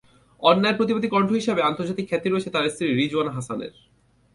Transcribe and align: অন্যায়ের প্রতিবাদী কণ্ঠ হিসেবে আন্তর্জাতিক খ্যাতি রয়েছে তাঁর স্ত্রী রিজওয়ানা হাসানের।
অন্যায়ের 0.43 0.77
প্রতিবাদী 0.77 1.07
কণ্ঠ 1.09 1.29
হিসেবে 1.39 1.61
আন্তর্জাতিক 1.61 2.05
খ্যাতি 2.09 2.27
রয়েছে 2.29 2.49
তাঁর 2.53 2.71
স্ত্রী 2.73 2.87
রিজওয়ানা 2.91 3.35
হাসানের। 3.37 3.73